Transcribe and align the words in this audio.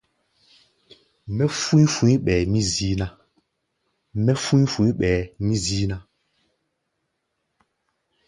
Mɛ́ 1.35 1.47
fú̧í̧ 1.61 1.87
fu̧í̧ 1.95 2.17
ɓɛɛ 2.25 2.43
mí 5.45 5.57
zíí 5.63 5.85
ná. 5.91 5.97